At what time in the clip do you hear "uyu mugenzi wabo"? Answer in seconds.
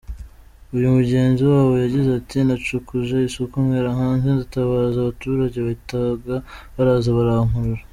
0.75-1.73